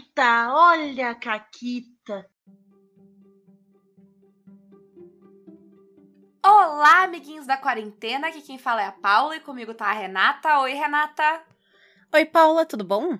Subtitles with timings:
[0.00, 2.26] Caquita, olha a Caquita.
[6.42, 8.28] Olá, amiguinhos da quarentena.
[8.28, 10.60] Aqui quem fala é a Paula e comigo tá a Renata.
[10.60, 11.44] Oi, Renata.
[12.14, 13.18] Oi, Paula, tudo bom?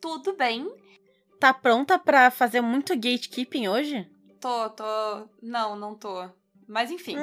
[0.00, 0.66] Tudo bem?
[1.38, 4.10] Tá pronta pra fazer muito gatekeeping hoje?
[4.40, 5.28] Tô, tô.
[5.42, 6.26] Não, não tô.
[6.66, 7.18] Mas enfim.
[7.18, 7.22] uh,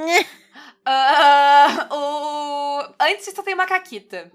[1.91, 2.93] o...
[2.99, 4.31] Antes disso, eu tenho uma caquita.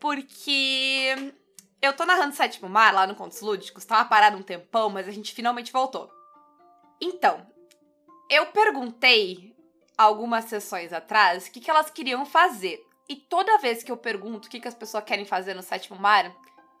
[0.00, 1.32] Porque
[1.82, 5.10] eu tô narrando Sétimo Mar lá no Contos Lúdicos, tava parado um tempão, mas a
[5.10, 6.08] gente finalmente voltou.
[7.00, 7.44] Então,
[8.30, 9.52] eu perguntei
[9.98, 12.80] algumas sessões atrás o que, que elas queriam fazer.
[13.08, 15.98] E toda vez que eu pergunto o que, que as pessoas querem fazer no Sétimo
[15.98, 16.32] Mar,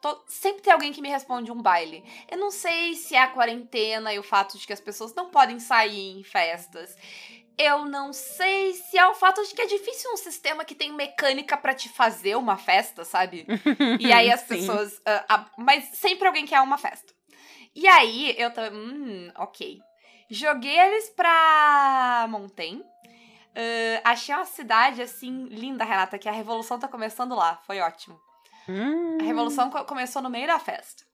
[0.02, 2.02] Tô, sempre tem alguém que me responde um baile.
[2.28, 5.30] Eu não sei se é a quarentena e o fato de que as pessoas não
[5.30, 6.96] podem sair em festas.
[7.58, 10.92] Eu não sei se é o fato de que é difícil um sistema que tem
[10.92, 13.46] mecânica para te fazer uma festa, sabe?
[14.00, 14.92] E aí as pessoas.
[14.98, 17.12] Uh, uh, mas sempre alguém quer uma festa.
[17.74, 18.74] E aí eu tava.
[18.74, 19.80] Hum, ok.
[20.30, 22.80] Joguei eles pra Montaigne.
[22.80, 27.60] Uh, achei uma cidade assim linda, Renata, que a revolução tá começando lá.
[27.66, 28.18] Foi ótimo.
[28.68, 29.18] Hum.
[29.20, 31.04] A revolução começou no meio da festa.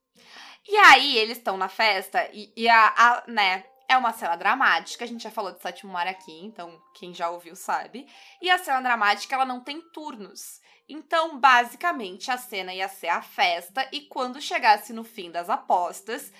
[0.68, 5.04] E aí, eles estão na festa e, e a, a, né, é uma cena dramática,
[5.04, 8.06] a gente já falou de Sétimo Mar aqui, então quem já ouviu sabe.
[8.40, 10.60] E a cena dramática, ela não tem turnos.
[10.88, 16.32] Então, basicamente, a cena ia ser a festa e quando chegasse no fim das apostas,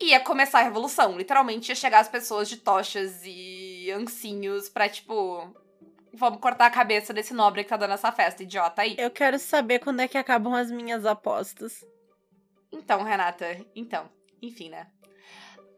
[0.00, 1.16] ia começar a revolução.
[1.16, 5.54] Literalmente, ia chegar as pessoas de tochas e ancinhos pra, tipo,
[6.12, 8.96] Vamos cortar a cabeça desse nobre que tá dando essa festa, idiota aí.
[8.98, 11.84] Eu quero saber quando é que acabam as minhas apostas.
[12.72, 14.10] Então, Renata, então,
[14.42, 14.88] enfim, né?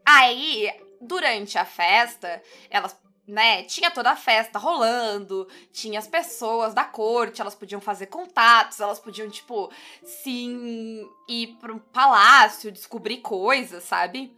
[0.07, 0.71] Aí,
[1.03, 7.41] durante a festa, elas, né, tinha toda a festa rolando, tinha as pessoas da corte,
[7.41, 9.71] elas podiam fazer contatos, elas podiam, tipo,
[10.05, 14.35] sim, ir pro palácio, descobrir coisas, sabe?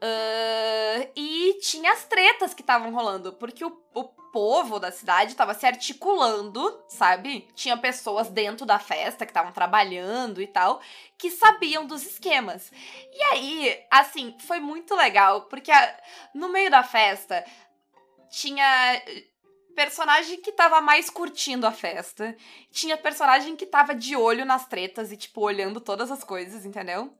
[0.00, 5.54] Uh, e tinha as tretas que estavam rolando, porque o, o povo da cidade estava
[5.54, 7.48] se articulando, sabe?
[7.54, 10.80] Tinha pessoas dentro da festa que estavam trabalhando e tal,
[11.16, 12.70] que sabiam dos esquemas.
[13.12, 16.00] E aí, assim, foi muito legal, porque a,
[16.32, 17.44] no meio da festa
[18.30, 19.24] tinha eh,
[19.74, 22.36] personagem que tava mais curtindo a festa,
[22.70, 27.12] tinha personagem que tava de olho nas tretas e, tipo, olhando todas as coisas, entendeu?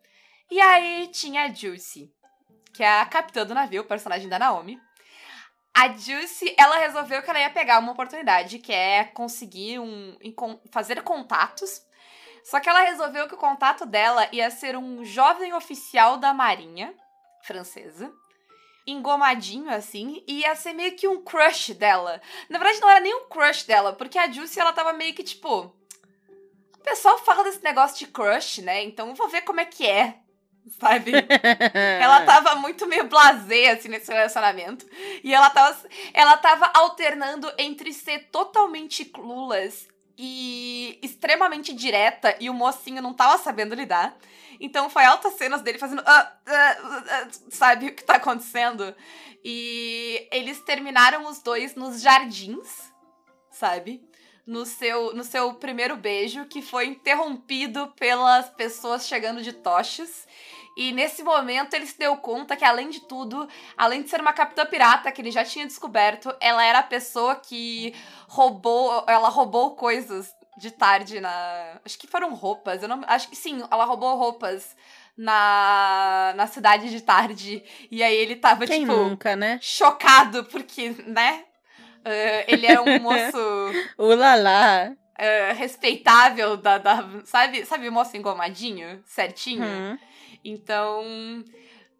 [0.50, 2.12] E aí tinha a Juicy,
[2.72, 4.80] que é a capitã do navio, personagem da Naomi.
[5.74, 10.18] A Juicy, ela resolveu que ela ia pegar uma oportunidade, que é conseguir um.
[10.72, 11.82] fazer contatos.
[12.42, 16.94] Só que ela resolveu que o contato dela ia ser um jovem oficial da Marinha
[17.42, 18.12] francesa.
[18.86, 22.20] Engomadinho, assim, e ia ser meio que um crush dela.
[22.48, 25.22] Na verdade, não era nem um crush dela, porque a Juicy, ela tava meio que
[25.22, 25.72] tipo.
[26.74, 28.82] O pessoal fala desse negócio de crush, né?
[28.82, 30.18] Então vou ver como é que é
[30.80, 31.12] sabe?
[32.00, 34.86] ela tava muito meio blasé, assim, nesse relacionamento.
[35.22, 42.54] E ela tava, ela tava alternando entre ser totalmente clueless e extremamente direta, e o
[42.54, 44.16] mocinho não tava sabendo lidar.
[44.60, 46.00] Então foi altas cenas dele fazendo.
[46.00, 48.94] Uh, uh, uh, sabe o que tá acontecendo?
[49.44, 52.92] E eles terminaram os dois nos jardins,
[53.50, 54.02] sabe?
[54.44, 60.26] No seu, no seu primeiro beijo, que foi interrompido pelas pessoas chegando de tochas.
[60.78, 64.32] E nesse momento ele se deu conta que, além de tudo, além de ser uma
[64.32, 67.92] capitã pirata que ele já tinha descoberto, ela era a pessoa que
[68.28, 69.04] roubou.
[69.08, 71.80] Ela roubou coisas de tarde na.
[71.84, 72.80] Acho que foram roupas.
[72.80, 73.02] Eu não.
[73.08, 74.76] Acho que sim, ela roubou roupas
[75.16, 77.60] na, na cidade de tarde.
[77.90, 78.92] E aí ele tava, Quem tipo.
[78.92, 79.58] nunca, né?
[79.60, 81.42] Chocado, porque, né?
[82.06, 83.72] Uh, ele era um moço.
[83.98, 84.96] Ulala.
[85.18, 87.04] Uh, respeitável da, da.
[87.24, 89.02] Sabe, sabe moço engomadinho?
[89.04, 89.64] Certinho?
[89.64, 89.98] Hum.
[90.44, 91.44] Então,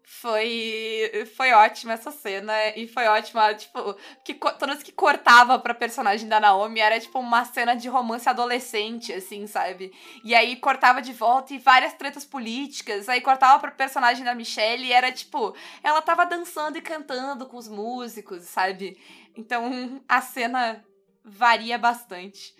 [0.03, 3.95] foi foi ótima essa cena e foi ótima, tipo,
[4.25, 9.13] que todas que cortava pra personagem da Naomi era tipo uma cena de romance adolescente,
[9.13, 9.93] assim, sabe?
[10.23, 14.87] E aí cortava de volta e várias tretas políticas, aí cortava pra personagem da Michelle
[14.87, 18.97] e era tipo, ela tava dançando e cantando com os músicos, sabe?
[19.35, 20.83] Então, a cena
[21.23, 22.55] varia bastante.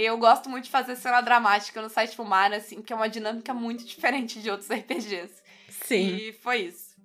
[0.00, 3.52] Eu gosto muito de fazer cena dramática no site Fumar, assim, que é uma dinâmica
[3.52, 5.42] muito diferente de outros RPGs.
[5.68, 6.14] Sim.
[6.14, 6.96] E foi isso.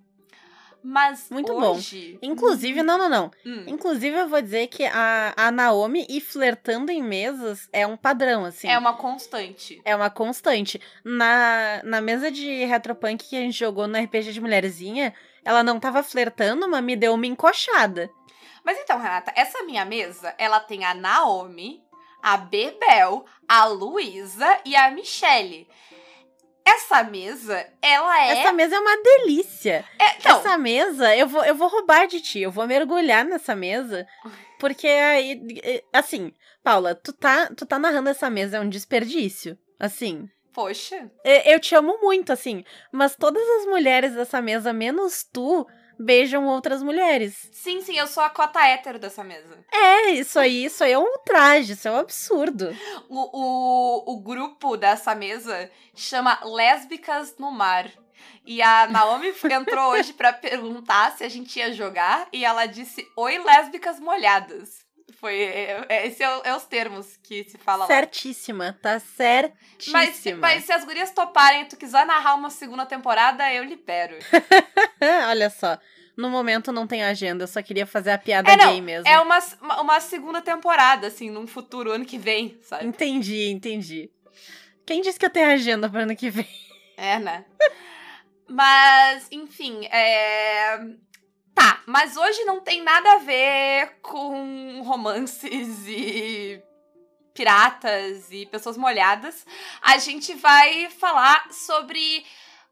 [0.80, 2.12] Mas Muito hoje...
[2.12, 2.18] bom.
[2.30, 3.30] Inclusive, não, não, não.
[3.44, 3.64] Hum.
[3.66, 8.44] Inclusive, eu vou dizer que a, a Naomi ir flertando em mesas é um padrão,
[8.44, 8.68] assim.
[8.68, 9.80] É uma constante.
[9.84, 10.80] É uma constante.
[11.02, 15.12] Na, na mesa de retropunk que a gente jogou no RPG de Mulherzinha,
[15.44, 18.08] ela não tava flertando, mas me deu uma encoxada.
[18.64, 21.83] Mas então, Renata, essa minha mesa, ela tem a Naomi,
[22.24, 25.68] a Bebel, a Luísa e a Michelle.
[26.64, 28.38] essa mesa, ela é.
[28.38, 29.84] Essa mesa é uma delícia.
[29.98, 33.54] é então, Essa mesa, eu vou, eu vou roubar de ti, eu vou mergulhar nessa
[33.54, 34.06] mesa.
[34.58, 36.32] Porque aí, assim,
[36.62, 39.58] Paula, tu tá, tu tá narrando essa mesa, é um desperdício.
[39.78, 41.10] Assim, poxa.
[41.22, 45.66] eu te amo muito, assim, mas todas as mulheres dessa mesa, menos tu,
[45.98, 47.48] beijam outras mulheres.
[47.52, 49.64] Sim, sim, eu sou a cota hétero dessa mesa.
[49.72, 52.76] É, isso aí, isso aí é um ultraje, isso é um absurdo.
[53.08, 57.90] O, o, o grupo dessa mesa chama Lésbicas no Mar.
[58.46, 63.06] E a Naomi entrou hoje pra perguntar se a gente ia jogar e ela disse:
[63.16, 64.83] Oi, lésbicas molhadas.
[65.24, 65.40] Foi.
[65.40, 67.86] É, é, esse é, é os termos que se fala lá.
[67.86, 70.36] Certíssima, tá Mas, certíssima.
[70.36, 74.18] mas se as gurias toparem e tu quiser narrar uma segunda temporada, eu libero.
[75.30, 75.78] Olha só,
[76.14, 79.08] no momento não tem agenda, eu só queria fazer a piada É, não, gay mesmo.
[79.08, 82.84] É uma, uma- uma segunda temporada, assim, num futuro, ano que vem, sabe?
[82.84, 84.10] Entendi, entendi.
[84.84, 86.46] Quem disse que eu tenho agenda para ano que vem?
[86.98, 87.46] É, né?
[88.46, 90.80] Mas, enfim, é.
[91.54, 96.62] Tá, mas hoje não tem nada a ver com romances e
[97.32, 99.46] piratas e pessoas molhadas.
[99.80, 102.24] A gente vai falar sobre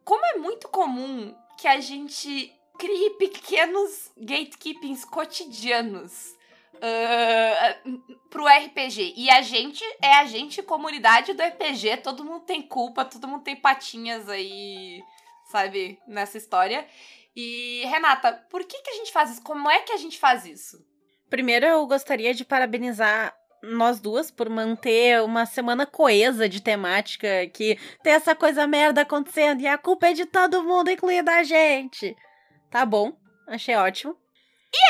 [0.05, 6.35] como é muito comum que a gente crie pequenos gatekeepings cotidianos.
[6.75, 9.15] Uh, pro RPG.
[9.17, 13.45] E a gente é a gente, comunidade do RPG, todo mundo tem culpa, todo mundo
[13.45, 15.01] tem patinhas aí,
[15.45, 16.85] sabe, nessa história.
[17.35, 19.43] E, Renata, por que, que a gente faz isso?
[19.43, 20.85] Como é que a gente faz isso?
[21.31, 27.79] Primeiro, eu gostaria de parabenizar nós duas por manter uma semana coesa de temática que
[28.03, 32.17] tem essa coisa merda acontecendo e a culpa é de todo mundo, incluindo a gente.
[32.71, 34.17] Tá bom, achei ótimo.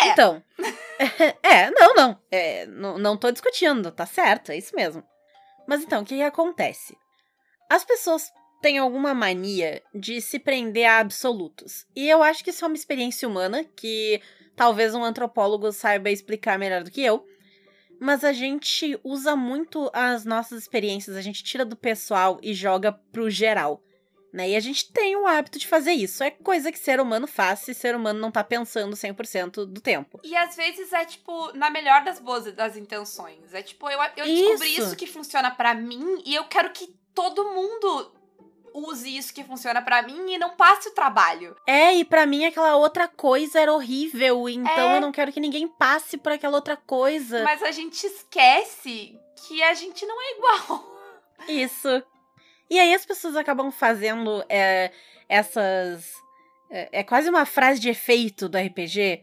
[0.03, 0.09] é?
[0.09, 0.43] Então,
[1.43, 5.05] é, não, não, é, não, não tô discutindo, tá certo, é isso mesmo.
[5.69, 6.97] Mas então, o que, que acontece?
[7.69, 11.85] As pessoas têm alguma mania de se prender a absolutos.
[11.95, 14.23] E eu acho que isso é uma experiência humana que
[14.57, 17.27] talvez um antropólogo saiba explicar melhor do que eu.
[18.01, 22.93] Mas a gente usa muito as nossas experiências, a gente tira do pessoal e joga
[22.93, 23.83] pro geral.
[24.33, 24.51] Né?
[24.51, 26.25] E a gente tem o hábito de fazer isso.
[26.25, 30.21] É coisa que ser humano faz se ser humano não tá pensando 100% do tempo.
[30.25, 33.53] E às vezes é, tipo, na melhor das boas das intenções.
[33.53, 34.83] É tipo, eu, eu descobri Isso.
[34.83, 38.22] isso que funciona pra mim e eu quero que todo mundo
[38.75, 41.57] use isso que funciona pra mim e não passe o trabalho.
[41.67, 44.97] É, e pra mim aquela outra coisa era horrível, então É.
[44.97, 47.43] eu não quero que ninguém passe por aquela outra coisa.
[47.45, 50.85] Mas a gente esquece que a gente não é igual.
[51.49, 52.03] Isso.
[52.71, 54.91] E aí as pessoas acabam fazendo é,
[55.29, 56.11] essas.
[56.71, 59.23] É, é quase uma frase de efeito do RPG.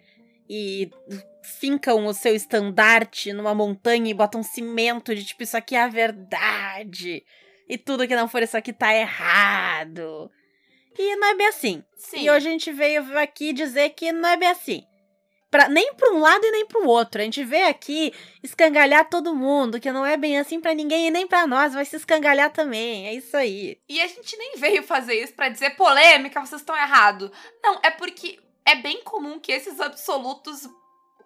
[0.50, 0.90] E
[1.60, 5.88] fincam o seu estandarte numa montanha e botam cimento de tipo, isso aqui é a
[5.88, 7.24] verdade.
[7.70, 10.32] E tudo que não for isso aqui tá errado.
[10.98, 11.84] E não é bem assim.
[11.96, 12.24] Sim.
[12.24, 14.84] E hoje a gente veio aqui dizer que não é bem assim.
[15.52, 17.22] Pra, nem para um lado e nem para o outro.
[17.22, 18.14] A gente veio aqui
[18.44, 21.86] escangalhar todo mundo, que não é bem assim pra ninguém e nem pra nós, vai
[21.86, 23.08] se escangalhar também.
[23.08, 23.80] É isso aí.
[23.88, 27.32] E a gente nem veio fazer isso pra dizer polêmica, vocês estão errados.
[27.64, 30.68] Não, é porque é bem comum que esses absolutos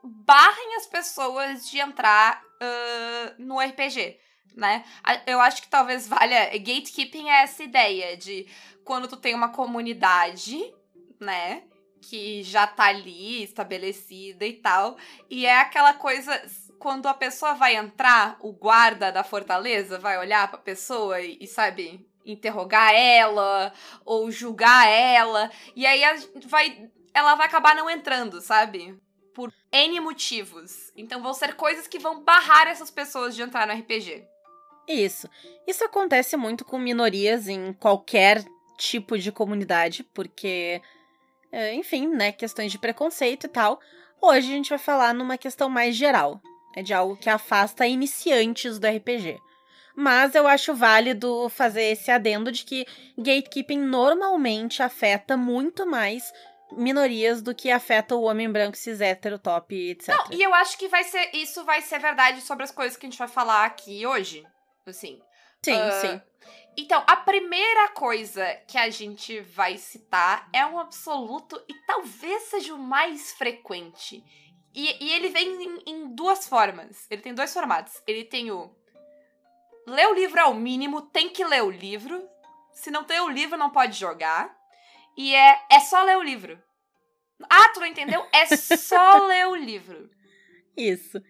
[0.04, 4.18] barrem as pessoas de entrar ah, no RPG,
[4.56, 4.84] né?
[5.26, 6.46] Eu acho que talvez valha.
[6.58, 8.48] Gatekeeping é essa ideia de
[8.84, 10.74] quando tu tem uma comunidade,
[11.20, 11.64] né?
[12.02, 14.98] Que já tá ali estabelecida e tal.
[15.30, 16.42] E é aquela coisa.
[16.80, 21.48] Quando a pessoa vai entrar, o guarda da fortaleza vai olhar pra pessoa e, e,
[21.48, 23.74] sabe, interrogar ela
[24.06, 25.50] ou julgar ela.
[25.76, 26.02] E aí
[26.46, 29.00] vai, ela vai acabar não entrando, sabe?
[29.34, 30.92] Por N motivos.
[30.96, 34.33] Então vão ser coisas que vão barrar essas pessoas de entrar no RPG.
[34.88, 35.28] Isso.
[35.68, 38.44] Isso acontece muito com minorias em qualquer
[38.78, 40.82] tipo de comunidade, porque,
[41.52, 43.80] é, enfim, né, questões de preconceito e tal.
[44.22, 46.42] Hoje a gente vai falar numa questão mais geral,
[46.76, 49.38] é de algo que afasta iniciantes do RPG.
[49.96, 52.86] Mas eu acho válido fazer esse adendo de que
[53.18, 56.34] gatekeeping normalmente afeta muito mais
[56.72, 60.08] minorias do que afeta o homem branco cis hétero top, etc.
[60.08, 63.06] Não, e eu acho que vai ser isso vai ser verdade sobre as coisas que
[63.06, 64.44] a gente vai falar aqui hoje.
[64.86, 65.22] Assim.
[65.64, 66.22] sim, ah, sim.
[66.76, 72.74] Então, a primeira coisa que a gente vai citar é um absoluto e talvez seja
[72.74, 74.24] o mais frequente.
[74.74, 77.06] E, e ele vem em, em duas formas.
[77.10, 78.02] Ele tem dois formatos.
[78.08, 78.76] Ele tem o
[79.86, 82.28] ler o livro ao mínimo, tem que ler o livro.
[82.74, 84.56] Se não tem o livro, não pode jogar.
[85.16, 86.62] E é, é só ler o livro.
[87.50, 88.26] Ah, tu não entendeu?
[88.32, 90.10] É só ler o livro.
[90.76, 91.22] Isso.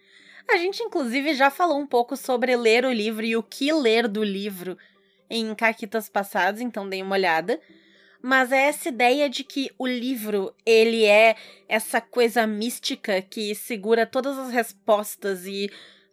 [0.49, 4.07] A gente, inclusive, já falou um pouco sobre ler o livro e o que ler
[4.07, 4.77] do livro
[5.29, 7.59] em caquitas passados, então dei uma olhada.
[8.21, 11.35] Mas é essa ideia de que o livro, ele é
[11.67, 15.69] essa coisa mística que segura todas as respostas e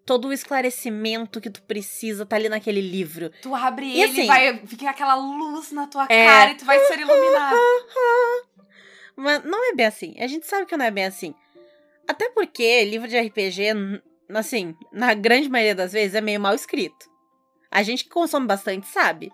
[0.07, 3.31] todo o esclarecimento que tu precisa tá ali naquele livro.
[3.43, 6.27] Tu abre E ele assim- e vai ficar aquela luz na tua É.
[6.27, 7.57] cara e tu vai ser iluminado.
[9.15, 10.15] Mas não é bem assim.
[10.19, 11.35] A gente sabe que não é bem assim.
[12.09, 13.75] Até porque livro de RPG,
[14.39, 17.09] assim, na grande maioria das vezes é meio mal escrito.
[17.71, 19.31] A gente que consome bastante sabe.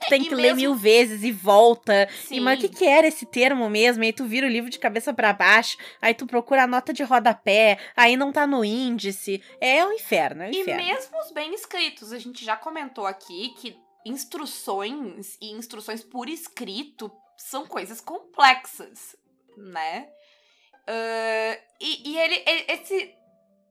[0.00, 2.08] Tu tem e que ler mesmo- mil vezes e volta.
[2.26, 2.36] Sim.
[2.36, 4.02] E, mas o que, que era esse termo mesmo?
[4.02, 6.92] E aí tu vira o livro de cabeça pra baixo, aí tu procura a nota
[6.92, 9.42] de rodapé, aí não tá no índice.
[9.60, 10.84] É um inferno, é um E inferno.
[10.84, 17.10] mesmo os bem escritos, a gente já comentou aqui que instruções e instruções por escrito
[17.36, 19.16] são coisas complexas,
[19.56, 20.08] né?
[20.86, 23.14] Ah, e e ele, ele- esse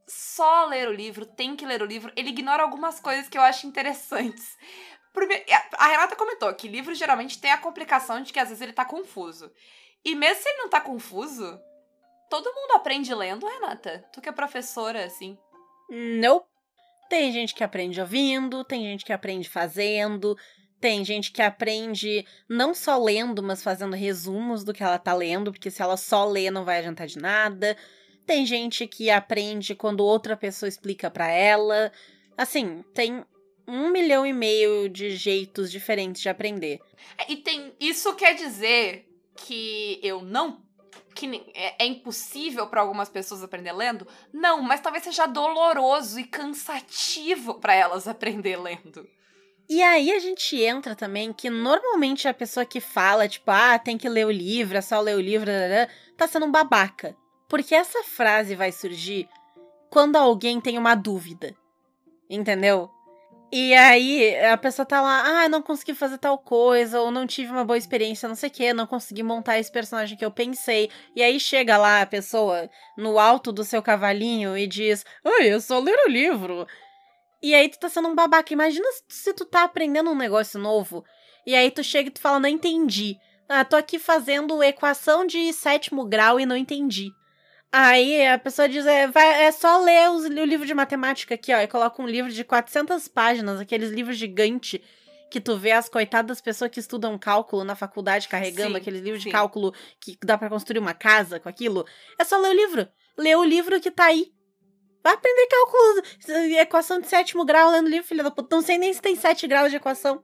[0.07, 3.41] só ler o livro, tem que ler o livro, ele ignora algumas coisas que eu
[3.41, 4.57] acho interessantes.
[5.77, 8.85] A Renata comentou que livro geralmente tem a complicação de que às vezes ele tá
[8.85, 9.51] confuso.
[10.05, 11.59] E mesmo se ele não tá confuso,
[12.29, 14.05] todo mundo aprende lendo, Renata.
[14.13, 15.37] Tu que é professora, assim.
[15.89, 16.45] Não.
[17.09, 20.37] Tem gente que aprende ouvindo, tem gente que aprende fazendo,
[20.79, 25.51] tem gente que aprende não só lendo, mas fazendo resumos do que ela tá lendo,
[25.51, 27.75] porque se ela só lê não vai adiantar de nada.
[28.27, 31.93] Tem gente que aprende quando outra pessoa explica pra ela.
[32.38, 33.24] Assim, tem
[33.65, 36.81] um milhão e meio de jeitos diferentes de aprender.
[37.17, 37.74] É, E tem.
[37.79, 39.07] Isso quer dizer
[39.38, 40.62] que eu não.
[41.15, 44.05] Que é, é impossível para algumas pessoas aprender lendo?
[44.34, 49.07] Não, mas talvez seja doloroso e cansativo para elas aprender lendo.
[49.69, 53.98] E aí a gente entra também que normalmente a pessoa que fala, tipo, ah, tem
[53.98, 55.50] que ler o livro, é só ler o livro,
[56.17, 57.15] tá sendo um babaca.
[57.48, 59.30] Porque essa frase vai surgir
[59.89, 61.56] quando alguém tem uma dúvida.
[62.30, 62.89] Entendeu?
[63.50, 67.50] E aí a pessoa tá lá, ah, não consegui fazer tal coisa, ou não tive
[67.50, 70.92] uma boa experiência, não sei o que, não consegui montar esse personagem que eu pensei.
[71.16, 75.60] E aí chega lá a pessoa no alto do seu cavalinho e diz, ai, é
[75.62, 76.68] só ler o livro.
[77.42, 78.51] E aí tu tá sendo um babaca.
[78.51, 81.06] Imagina se tu tá aprendendo um negócio novo.
[81.46, 83.16] E aí tu chega e tu fala, não entendi.
[83.48, 87.10] Ah, tô aqui fazendo equação de sétimo grau e não entendi.
[87.71, 91.53] Aí a pessoa diz, é, vai, é só ler os- o livro de matemática aqui,
[91.53, 91.59] ó.
[91.59, 94.79] E coloca um livro de 400 páginas, aqueles livros gigantes
[95.29, 99.21] que tu vê as coitadas pessoas que estudam cálculo na faculdade carregando Sim, aqueles livros
[99.21, 99.27] sim.
[99.29, 101.86] de cálculo que dá pra construir uma casa com aquilo.
[102.17, 102.88] É só ler o livro.
[103.17, 104.31] Lê o livro que tá aí.
[105.03, 106.03] Vai aprender cálculo,
[106.59, 108.55] equação de sétimo grau lendo livro, filha da puta.
[108.55, 110.24] Não sei nem se tem sete graus de equação.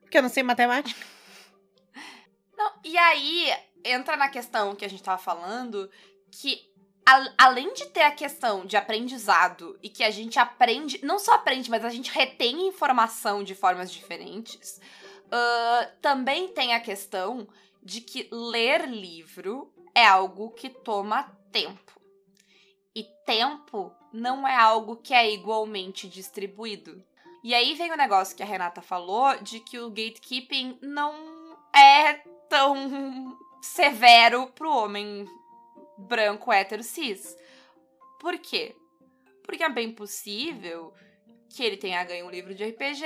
[0.00, 1.00] Porque eu não sei matemática.
[2.56, 3.52] Não, e aí
[3.84, 5.90] entra na questão que a gente tava falando,
[6.30, 6.60] que
[7.04, 11.34] a- além de ter a questão de aprendizado e que a gente aprende, não só
[11.34, 14.80] aprende, mas a gente retém informação de formas diferentes,
[15.30, 17.48] ah, também tem a questão
[17.82, 22.00] de que ler livro é algo que toma tempo.
[22.94, 27.02] E tempo não é algo que é igualmente distribuído.
[27.42, 31.12] E aí vem o negócio que a Renata falou de que o gatekeeping não
[31.74, 32.14] é
[32.48, 35.26] tão severo pro homem
[35.96, 37.36] branco hétero cis.
[38.20, 38.74] Por quê?
[39.44, 40.94] Porque é bem possível
[41.52, 43.04] que ele tenha ganho um livro de RPG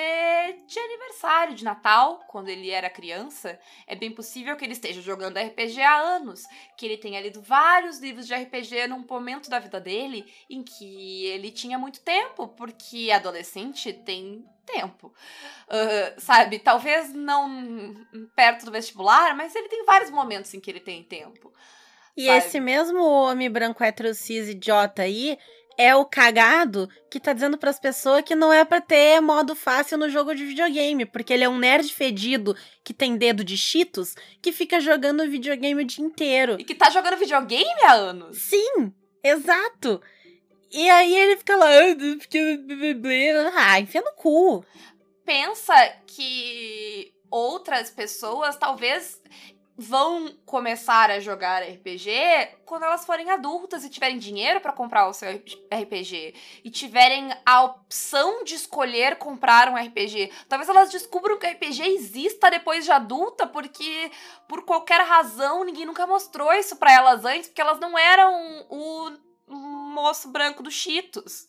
[0.66, 3.58] de aniversário, de Natal, quando ele era criança.
[3.86, 6.44] É bem possível que ele esteja jogando RPG há anos,
[6.76, 11.26] que ele tenha lido vários livros de RPG num momento da vida dele em que
[11.26, 15.12] ele tinha muito tempo, porque adolescente tem tempo.
[15.68, 16.60] Ah, sabe?
[16.60, 17.94] Talvez não
[18.36, 21.52] perto do vestibular, mas ele tem vários momentos em que ele tem tempo.
[22.16, 22.38] E Sabe?
[22.38, 25.36] esse mesmo homem branco hétero cis idiota aí
[25.78, 29.98] é o cagado que tá dizendo pras pessoas que não é pra ter modo fácil
[29.98, 34.14] no jogo de videogame, porque ele é um nerd fedido que tem dedo de cheetos
[34.40, 36.56] que fica jogando videogame o dia inteiro.
[36.58, 38.38] E que tá jogando videogame há anos.
[38.38, 38.90] Sim,
[39.22, 40.00] exato.
[40.72, 42.58] E aí ele fica lá, "Ah, porque...
[43.54, 44.64] Ah, enfia no cu.
[45.26, 45.74] Pensa
[46.06, 49.20] que outras pessoas talvez
[49.78, 52.10] vão começar a jogar RPG
[52.64, 57.62] quando elas forem adultas e tiverem dinheiro pra comprar o seu RPG e tiverem a
[57.62, 60.32] opção de escolher comprar um RPG.
[60.48, 64.10] Talvez elas descubram que o RPG exista depois de adulta porque
[64.48, 69.10] por qualquer razão ninguém nunca mostrou isso pra elas antes, porque elas não eram o
[69.46, 71.46] moço branco do Cheetos,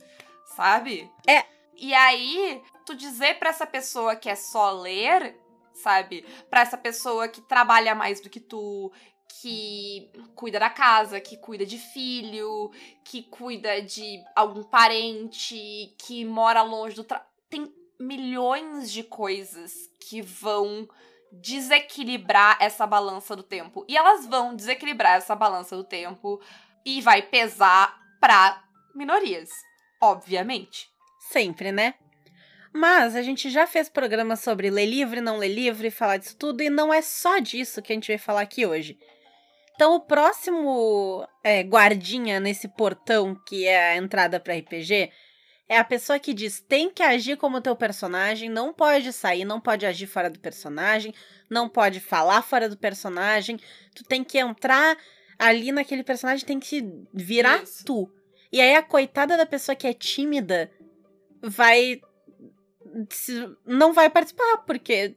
[0.56, 1.10] sabe?
[1.26, 1.46] É.
[1.80, 5.40] E aí, tu dizer pra essa pessoa que é só ler
[5.78, 6.26] sabe?
[6.50, 8.92] Pra essa pessoa que trabalha mais do que tu,
[9.42, 12.72] que cuida da casa, que cuida de filho,
[13.04, 17.26] que cuida de algum parente, que mora longe do tra...
[17.50, 20.88] Tem milhões de coisas que vão
[21.32, 23.86] desequilibrar essa balança do tempo.
[23.88, 26.42] E elas vão desequilibrar essa balança do tempo
[26.86, 28.64] e vai pesar pra
[28.96, 29.50] minorias,
[30.02, 30.90] obviamente.
[31.20, 31.96] Sempre, né?
[32.74, 36.62] Mas a gente já fez programa sobre ler livre, não ler livre, falar disso tudo,
[36.62, 38.98] e não é só disso que a gente vai falar aqui hoje.
[39.76, 45.12] Então, o próximo é, guardinha nesse portão que é a entrada para RPG
[45.70, 49.60] é a pessoa que diz tem que agir como teu personagem, não pode sair, não
[49.60, 51.14] pode agir fora do personagem,
[51.50, 53.60] não pode falar fora do personagem,
[53.94, 54.98] tu tem que entrar
[55.38, 56.84] ali naquele personagem, tem que
[57.14, 57.86] virar Isso.
[57.86, 58.12] tu.
[58.52, 60.72] E aí a coitada da pessoa que é tímida
[61.42, 62.02] vai
[63.66, 65.16] não vai participar, porque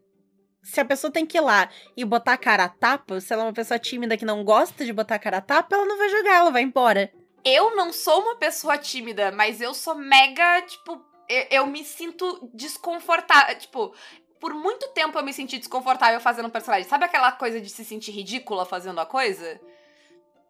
[0.62, 3.42] se a pessoa tem que ir lá e botar a cara a tapa, se ela
[3.42, 5.96] é uma pessoa tímida que não gosta de botar a cara a tapa, ela não
[5.96, 7.12] vai jogar, ela vai embora.
[7.44, 12.50] Eu não sou uma pessoa tímida, mas eu sou mega, tipo, eu, eu me sinto
[12.52, 13.58] desconfortável.
[13.58, 13.94] Tipo,
[14.38, 16.88] por muito tempo eu me senti desconfortável fazendo um personagem.
[16.88, 19.60] Sabe aquela coisa de se sentir ridícula fazendo a coisa?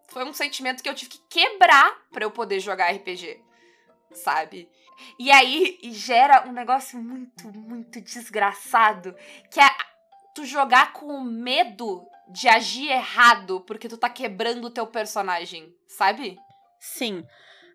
[0.09, 3.41] Foi um sentimento que eu tive que quebrar pra eu poder jogar RPG,
[4.12, 4.69] sabe?
[5.19, 9.14] E aí gera um negócio muito, muito desgraçado,
[9.50, 9.69] que é
[10.35, 16.38] tu jogar com medo de agir errado porque tu tá quebrando o teu personagem, sabe?
[16.78, 17.25] Sim.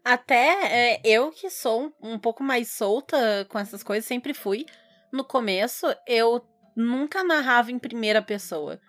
[0.03, 4.65] Até é, eu que sou um, um pouco mais solta com essas coisas, sempre fui.
[5.12, 8.79] No começo, eu nunca narrava em primeira pessoa.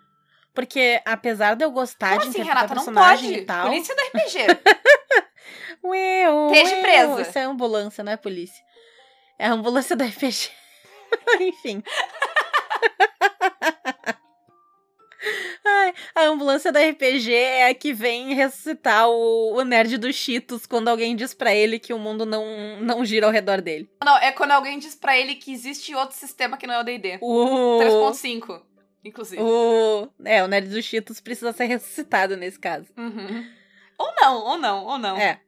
[0.55, 2.75] Porque apesar de eu gostar Como de assim, Renata?
[2.75, 3.43] Não personagem pode.
[3.43, 3.69] e tal.
[3.69, 4.39] Polícia do RPG.
[5.85, 7.23] Ué, Esteja presa.
[7.23, 8.65] Isso é ambulância, não é polícia.
[9.39, 10.51] É a ambulância da RPG.
[11.41, 11.83] Enfim.
[15.65, 20.65] Ai, a ambulância da RPG é a que vem ressuscitar o, o nerd dos Cheetos
[20.67, 23.91] quando alguém diz pra ele que o mundo não, não gira ao redor dele.
[24.05, 26.85] não, é quando alguém diz pra ele que existe outro sistema que não é o
[26.85, 27.19] D&D.
[27.21, 28.63] O, 3.5,
[29.05, 29.43] inclusive.
[29.43, 32.87] o, é, o nerd dos Cheetos precisa ser ressuscitado nesse caso.
[32.97, 33.45] Uhum.
[33.99, 35.17] Ou não, ou não, ou não.
[35.17, 35.41] É.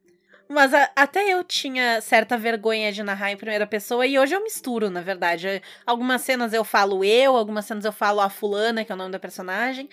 [0.48, 4.42] Mas a- até eu tinha certa vergonha de narrar em primeira pessoa e hoje eu
[4.42, 5.62] misturo, na verdade.
[5.84, 9.12] Algumas cenas eu falo eu, algumas cenas eu falo a fulana, que é o nome
[9.12, 9.90] da personagem.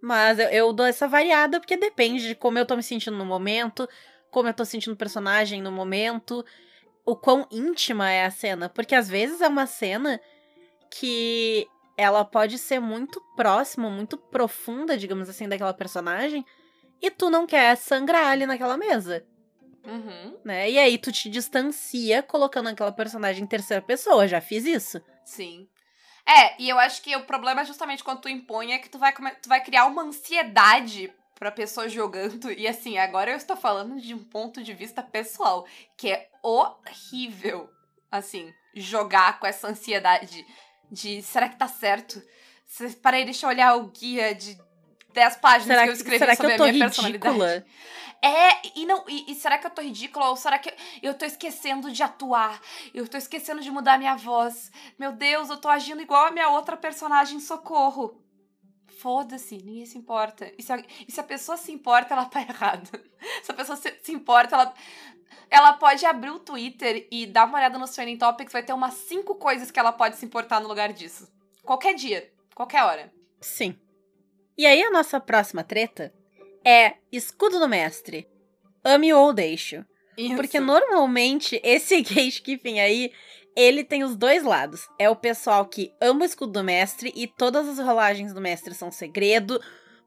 [0.00, 3.24] Mas eu, eu dou essa variada porque depende de como eu tô me sentindo no
[3.24, 3.88] momento,
[4.30, 6.44] como eu tô sentindo o personagem no momento,
[7.06, 8.68] o quão íntima é a cena.
[8.68, 10.20] Porque às vezes é uma cena
[10.90, 16.44] que ela pode ser muito próxima, muito profunda, digamos assim, daquela personagem,
[17.00, 19.24] e tu não quer sangrar ali naquela mesa
[19.84, 20.38] Uhum.
[20.44, 20.70] né?
[20.70, 24.28] E aí tu te distancia colocando aquela personagem em terceira pessoa.
[24.28, 25.00] Já fiz isso.
[25.24, 25.68] Sim.
[26.26, 28.98] É, e eu acho que o problema é justamente quando tu impõe é que tu
[28.98, 32.52] vai, tu vai criar uma ansiedade pra pessoa jogando.
[32.52, 35.66] E assim, agora eu estou falando de um ponto de vista pessoal,
[35.96, 37.68] que é horrível,
[38.10, 40.46] assim, jogar com essa ansiedade
[40.90, 42.22] de será que tá certo?
[43.02, 44.56] Peraí, deixa eu olhar o guia de
[45.12, 47.34] 10 páginas Será que eu escrevi que sobre eu tô a minha personalidade.
[47.34, 47.66] ridícula?
[48.24, 50.28] É, e não, e, e será que eu tô ridícula?
[50.28, 50.72] Ou será que
[51.02, 52.60] eu tô esquecendo de atuar?
[52.94, 54.70] Eu tô esquecendo de mudar minha voz.
[54.96, 58.22] Meu Deus, eu tô agindo igual a minha outra personagem, socorro.
[59.00, 60.52] Foda-se, ninguém se importa.
[60.56, 62.88] E se, a, e se a pessoa se importa, ela tá errada.
[63.42, 64.74] Se a pessoa se, se importa, ela.
[65.50, 68.94] Ela pode abrir o Twitter e dar uma olhada nos Trending Topics, vai ter umas
[68.94, 71.28] cinco coisas que ela pode se importar no lugar disso.
[71.62, 73.12] Qualquer dia, qualquer hora.
[73.40, 73.76] Sim.
[74.56, 76.12] E aí a nossa próxima treta
[76.64, 78.28] é escudo do mestre.
[78.84, 79.84] Ame ou deixo.
[80.16, 80.36] Isso.
[80.36, 83.12] Porque normalmente esse gatekeeping aí,
[83.56, 84.86] ele tem os dois lados.
[84.98, 88.74] É o pessoal que ama o escudo do mestre e todas as rolagens do mestre
[88.74, 89.60] são segredo,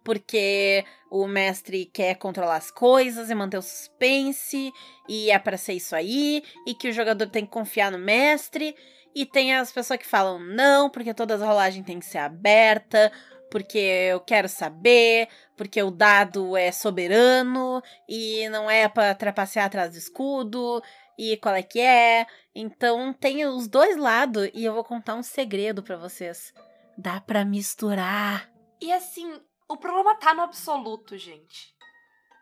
[0.04, 4.72] porque o mestre quer controlar as coisas e manter o suspense,
[5.10, 8.76] e é pra ser isso aí, e que o jogador tem que confiar no mestre.
[9.16, 13.12] E tem as pessoas que falam não, porque todas as rolagens têm que ser aberta,
[13.56, 19.94] porque eu quero saber, porque o dado é soberano e não é pra trapacear atrás
[19.94, 20.84] do escudo
[21.18, 22.28] e qual é que é.
[22.54, 26.54] Então tem os dois lados e eu vou contar um segredo pra vocês.
[26.98, 28.52] Dá pra misturar.
[28.82, 31.74] E assim, o problema tá no absoluto, gente.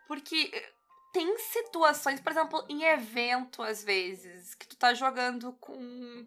[0.08, 0.72] Porque eh,
[1.12, 6.26] tem situações, por exemplo, em evento, às vezes, que tu tá jogando com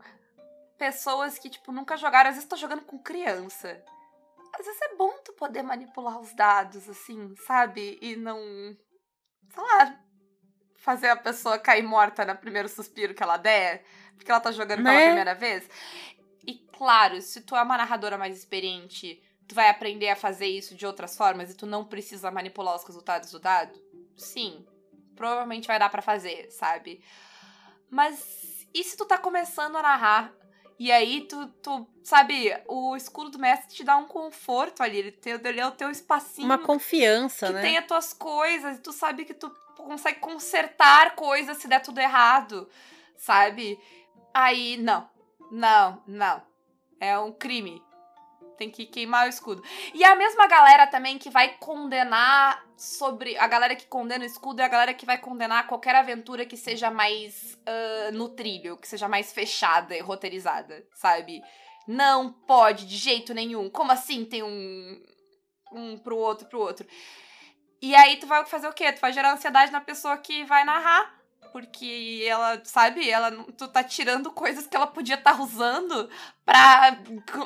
[0.78, 3.84] pessoas que, tipo, nunca jogaram, às vezes tu tá jogando com criança.
[4.60, 7.98] Às vezes é bom tu poder manipular os dados, assim, sabe?
[8.02, 8.38] E não.
[9.54, 10.00] Sei lá.
[10.78, 13.84] Fazer a pessoa cair morta no primeiro suspiro que ela der,
[14.16, 15.06] porque ela tá jogando pela Né?
[15.08, 15.70] primeira vez.
[16.46, 20.76] E claro, se tu é uma narradora mais experiente, tu vai aprender a fazer isso
[20.76, 23.78] de outras formas e tu não precisa manipular os resultados do dado?
[24.16, 24.66] Sim,
[25.16, 27.04] provavelmente vai dar pra fazer, sabe?
[27.90, 30.34] Mas e se tu tá começando a narrar
[30.80, 34.98] E aí, tu, tu, sabe, o escudo do mestre te dá um conforto ali.
[34.98, 36.46] Ele, tem, ele é o teu espacinho.
[36.46, 37.62] Uma confiança, que né?
[37.62, 38.78] tem as tuas coisas.
[38.78, 42.70] E tu sabe que tu consegue consertar coisas se der tudo errado,
[43.16, 43.80] sabe?
[44.34, 45.10] Aí, não.
[45.52, 46.42] Não, não.
[47.00, 47.82] É um crime.
[48.58, 49.64] Tem que queimar o escudo.
[49.94, 53.38] E a mesma galera também que vai condenar sobre.
[53.38, 56.58] A galera que condena o escudo é a galera que vai condenar qualquer aventura que
[56.58, 61.42] seja mais uh, no trilho, que seja mais fechada e roteirizada, sabe?
[61.88, 63.70] Não pode de jeito nenhum.
[63.70, 65.02] Como assim tem um.
[65.72, 66.88] Um pro outro, pro outro?
[67.82, 68.92] E aí tu vai fazer o quê?
[68.92, 71.17] Tu vai gerar ansiedade na pessoa que vai narrar.
[71.52, 76.10] Porque ela, sabe, ela tu tá tirando coisas que ela podia estar tá usando
[76.46, 76.98] pra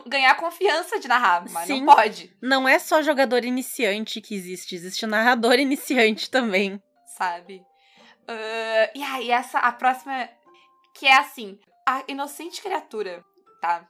[0.07, 1.81] ganhar confiança de narrar, mas Sim.
[1.83, 2.35] não pode.
[2.41, 6.81] Não é só jogador iniciante que existe, existe narrador iniciante também.
[7.17, 7.63] Sabe?
[8.23, 10.29] Uh, e aí, essa, a próxima,
[10.95, 13.23] que é assim, a inocente criatura,
[13.61, 13.87] tá?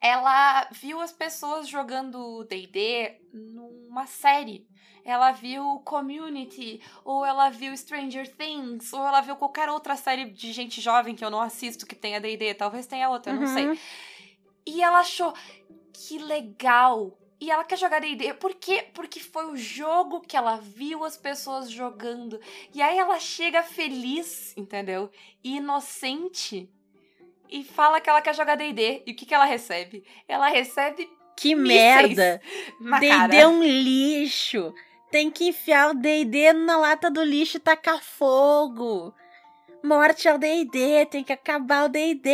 [0.00, 4.66] Ela viu as pessoas jogando D&D numa série
[5.04, 10.52] ela viu Community, ou ela viu Stranger Things, ou ela viu qualquer outra série de
[10.52, 13.68] gente jovem que eu não assisto que tenha D&D, talvez tenha outra, eu não sei.
[13.68, 13.78] Uhum.
[14.66, 15.34] E ela achou
[15.92, 17.16] que legal.
[17.40, 18.34] E ela quer jogar D&D.
[18.34, 18.86] Por quê?
[18.92, 22.38] Porque foi o jogo que ela viu as pessoas jogando.
[22.74, 25.10] E aí ela chega feliz, entendeu?
[25.42, 26.70] Inocente.
[27.50, 29.02] E fala que ela quer jogar D&D.
[29.06, 30.04] E o que, que ela recebe?
[30.28, 32.40] Ela recebe que merda!
[32.78, 34.72] D&D é um lixo.
[35.10, 39.12] Tem que enfiar o D&D na lata do lixo e tacar fogo.
[39.82, 42.30] Morte ao D&D, tem que acabar o D&D.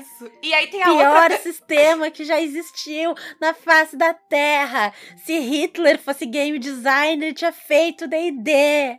[0.00, 0.30] Isso.
[0.42, 1.38] E aí tem a Pior outra...
[1.42, 4.92] sistema que já existiu na face da Terra.
[5.24, 8.98] Se Hitler fosse game designer, tinha feito D&D.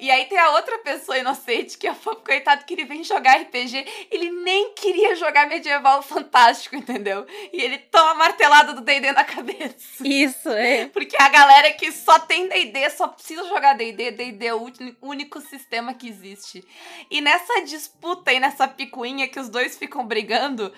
[0.00, 3.40] E aí tem a outra pessoa inocente que é o coitado que ele vem jogar
[3.40, 7.26] RPG, ele nem queria jogar medieval fantástico, entendeu?
[7.52, 10.06] E ele toma martelada do D&D na cabeça.
[10.06, 10.86] Isso, é.
[10.86, 15.40] Porque a galera que só tem D&D, só precisa jogar D&D, D&D é o único
[15.40, 16.64] sistema que existe.
[17.10, 20.72] E nessa disputa e nessa picuinha que os dois ficam brigando,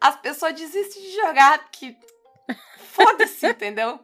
[0.00, 1.96] as pessoas desistem de jogar, porque.
[2.92, 4.00] Foda-se, entendeu?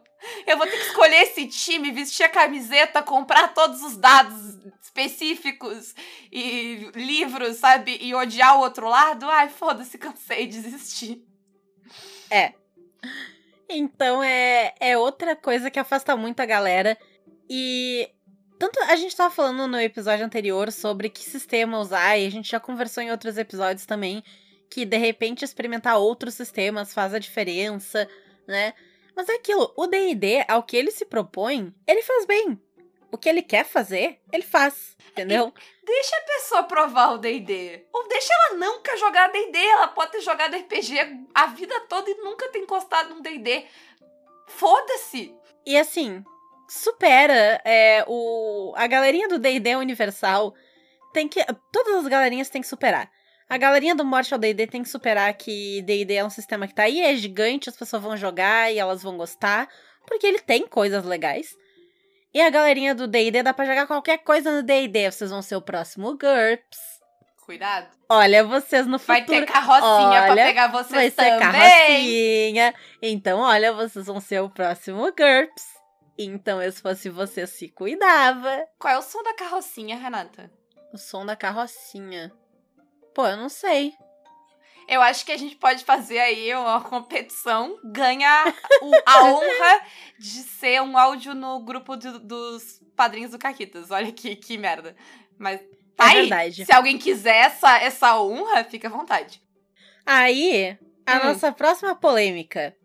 [0.47, 5.93] Eu vou ter que escolher esse time, vestir a camiseta, comprar todos os dados específicos
[6.31, 7.97] e livros, sabe?
[7.99, 9.27] E odiar o outro lado.
[9.29, 11.25] Ai, foda-se, cansei, desistir.
[12.29, 12.53] É.
[13.69, 16.97] Então é, é outra coisa que afasta muito a galera.
[17.49, 18.09] E
[18.63, 22.49] tanto a gente tava falando no episódio anterior sobre que sistema usar, e a gente
[22.49, 24.23] já conversou em outros episódios também,
[24.69, 28.07] que de repente experimentar outros sistemas faz a diferença,
[28.47, 28.73] né?
[29.13, 32.57] Mas é aquilo, o DD, ao que ele se propõe, ele faz bem.
[33.11, 35.53] O que ele quer fazer, ele faz, entendeu?
[35.81, 37.85] E deixa a pessoa provar o DD.
[37.91, 39.57] Ou deixa ela nunca jogar DD.
[39.57, 43.65] Ela pode ter jogado RPG a vida toda e nunca ter encostado num DD.
[44.47, 45.35] Foda-se!
[45.65, 46.23] E assim,
[46.67, 50.53] supera é, o, a galerinha do D&D Universal.
[51.13, 53.09] Tem que, todas as galerinhas têm que superar.
[53.49, 56.73] A galerinha do Morte ao D&D tem que superar que D&D é um sistema que
[56.73, 59.69] tá aí, é gigante, as pessoas vão jogar e elas vão gostar,
[60.07, 61.55] porque ele tem coisas legais.
[62.33, 65.55] E a galerinha do D&D dá pra jogar qualquer coisa no D&D, vocês vão ser
[65.55, 66.79] o próximo GURPS.
[67.45, 67.87] Cuidado.
[68.09, 69.19] Olha, vocês no futuro.
[69.19, 71.39] Vai ter carrocinha olha, pra pegar vocês vai também.
[71.39, 72.73] Vai ter carrocinha.
[73.01, 75.82] Então, olha, vocês vão ser o próximo GURPS.
[76.17, 78.65] Então, eu, se fosse você, se cuidava.
[78.77, 80.51] Qual é o som da carrocinha, Renata?
[80.93, 82.31] O som da carrocinha.
[83.13, 83.93] Pô, eu não sei.
[84.87, 89.81] Eu acho que a gente pode fazer aí uma competição, ganha o, a honra
[90.19, 93.91] de ser um áudio no grupo de, dos padrinhos do Caquitas.
[93.91, 94.95] Olha que, que merda.
[95.37, 95.61] Mas
[95.95, 96.19] tá é aí.
[96.21, 96.65] Verdade.
[96.65, 99.41] Se alguém quiser essa, essa honra, fica à vontade.
[100.05, 101.23] Aí, a hum.
[101.25, 102.75] nossa próxima polêmica.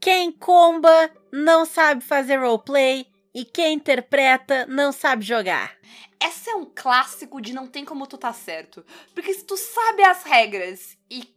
[0.00, 5.76] Quem comba não sabe fazer roleplay e quem interpreta não sabe jogar.
[6.20, 8.84] Essa é um clássico de não tem como tu tá certo.
[9.14, 11.32] Porque se tu sabe as regras e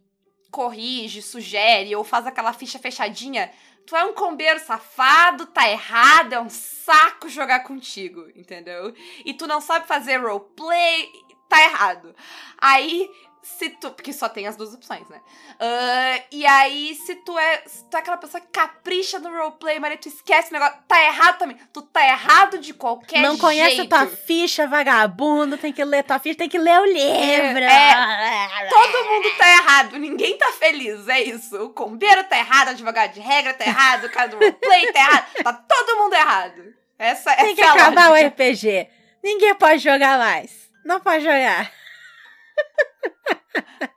[0.50, 3.50] corrige, sugere ou faz aquela ficha fechadinha,
[3.86, 8.94] tu é um combeiro safado, tá errado, é um saco jogar contigo, entendeu?
[9.24, 11.08] E tu não sabe fazer roleplay,
[11.48, 12.14] tá errado.
[12.58, 13.08] Aí
[13.42, 13.90] se tu.
[13.90, 15.20] Porque só tem as duas opções, né?
[15.54, 17.62] Uh, e aí, se tu é.
[17.66, 20.78] Se tu é aquela pessoa que capricha no roleplay, mas tu esquece o negócio.
[20.86, 21.58] Tá errado também.
[21.72, 23.28] Tu tá errado de qualquer jeito.
[23.28, 23.88] Não conhece jeito.
[23.88, 25.58] tua ficha, vagabundo.
[25.58, 27.58] Tem que ler tua ficha, tem que ler o livro.
[27.58, 29.98] É, todo mundo tá errado.
[29.98, 31.08] Ninguém tá feliz.
[31.08, 31.56] É isso.
[31.64, 35.00] O combeiro tá errado, o advogado de regra tá errado, o cara do roleplay tá
[35.00, 35.42] errado.
[35.42, 36.74] Tá todo mundo errado.
[36.98, 38.26] Essa, tem essa que é acabar lógica.
[38.26, 38.88] o RPG.
[39.24, 40.70] Ninguém pode jogar mais.
[40.84, 41.70] Não pode jogar.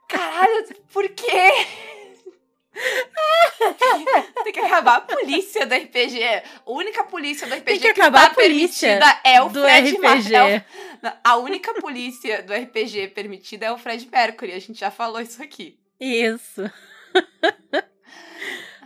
[0.08, 1.50] Caralho, por quê?
[4.44, 6.22] Tem que acabar a polícia do RPG.
[6.24, 9.62] A única polícia do RPG Tem que acabar tá a polícia permitida é o do
[9.62, 10.34] Fred RPG.
[10.34, 14.52] é o- A única polícia do RPG permitida é o Fred Mercury.
[14.52, 15.78] A gente já falou isso aqui.
[15.98, 16.70] Isso.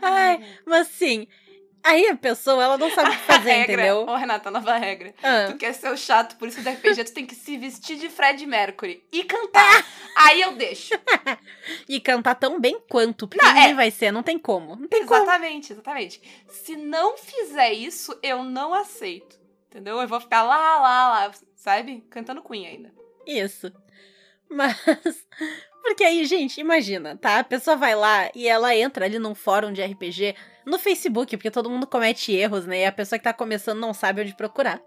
[0.02, 1.26] Ai, mas sim.
[1.82, 3.72] Aí a pessoa, ela não sabe o que fazer, regra.
[3.74, 4.06] entendeu?
[4.06, 5.14] Ô, Renata, nova regra.
[5.22, 7.96] Ah, Tu quer ser o chato, por isso do RPG, tu tem que se vestir
[7.98, 9.86] de Fred Mercury e cantar.
[10.16, 10.94] Aí eu deixo.
[11.88, 13.74] e cantar tão bem quanto, porque Não, ninguém é.
[13.74, 14.76] vai ser, não tem como.
[14.76, 15.22] Não tem como.
[15.22, 16.22] Exatamente, exatamente.
[16.48, 19.38] Se não fizer isso, eu não aceito.
[19.70, 20.00] Entendeu?
[20.00, 22.04] Eu vou ficar lá, lá, lá, sabe?
[22.10, 22.92] Cantando Queen ainda.
[23.26, 23.72] Isso.
[24.50, 24.76] Mas.
[25.82, 27.38] Porque aí, gente, imagina, tá?
[27.38, 30.34] A pessoa vai lá e ela entra ali num fórum de RPG
[30.66, 32.80] no Facebook, porque todo mundo comete erros, né?
[32.80, 34.78] E a pessoa que tá começando não sabe onde procurar.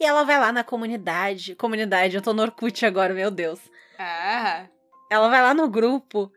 [0.00, 1.54] E ela vai lá na comunidade.
[1.54, 3.60] Comunidade, eu tô no Orkut agora, meu Deus.
[3.98, 4.66] Ah,
[5.10, 6.30] Ela vai lá no grupo.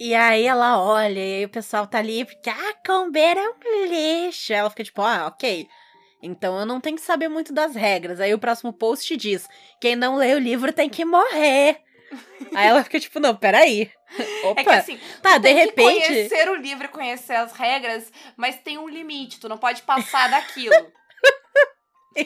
[0.00, 3.86] E aí ela olha, e aí o pessoal tá ali, porque, ah, combeira é um
[4.26, 4.52] lixo.
[4.52, 5.68] Ela fica tipo, ah, ok.
[6.22, 8.20] Então eu não tenho que saber muito das regras.
[8.20, 9.46] Aí o próximo post diz:
[9.80, 11.80] quem não lê o livro tem que morrer.
[12.54, 13.90] Aí ela fica tipo, não, peraí.
[14.44, 16.06] Opa, é que assim, tá, de repente.
[16.06, 20.30] conhecer o livro e conhecer as regras, mas tem um limite, tu não pode passar
[20.30, 20.74] daquilo.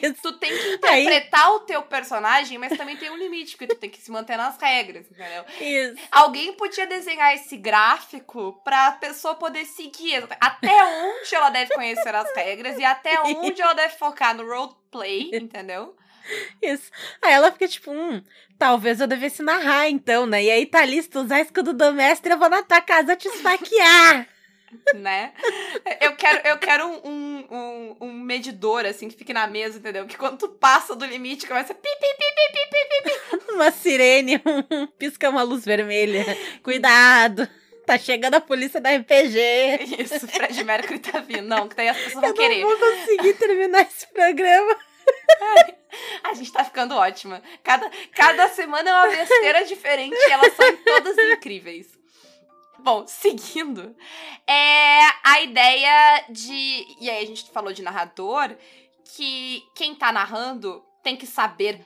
[0.01, 0.21] Isso.
[0.21, 3.89] Tu tem que interpretar o teu personagem, mas também tem um limite, porque tu tem
[3.89, 5.45] que se manter nas regras, entendeu?
[5.59, 6.01] Isso.
[6.11, 12.33] Alguém podia desenhar esse gráfico pra pessoa poder seguir até onde ela deve conhecer as
[12.35, 15.95] regras e até onde ela deve focar no roleplay, entendeu?
[16.61, 16.91] Isso.
[17.21, 18.21] Aí ela fica tipo, hum,
[18.57, 20.43] talvez eu devesse narrar então, né?
[20.43, 23.15] E aí tá ali, se tu usar escudo do mestre, eu vou na tua casa
[23.15, 24.27] te esfaquear.
[24.95, 25.31] Né?
[26.01, 30.07] Eu quero, eu quero um, um, um, medidor, assim, que fique na mesa, entendeu?
[30.07, 33.69] Que quando tu passa do limite, começa a pi, pi, pi, pi, pi, pi, uma
[33.69, 36.25] sirene, um pisca uma luz vermelha.
[36.63, 37.47] Cuidado.
[37.85, 39.37] Tá chegando a polícia da RPG.
[39.77, 40.01] pi.
[40.01, 41.43] Isso, Fred Mercury tá vindo.
[41.43, 42.61] Não, que daí as pessoas vão Eu querer.
[42.61, 44.75] não vou conseguir terminar esse programa.
[46.23, 47.41] A gente tá ficando ótima.
[47.63, 51.87] Cada, cada semana é uma besteira diferente e elas são todas incríveis.
[52.79, 53.95] Bom, seguindo,
[54.47, 56.85] é a ideia de.
[56.99, 58.55] E aí a gente falou de narrador,
[59.15, 61.85] que quem tá narrando tem que saber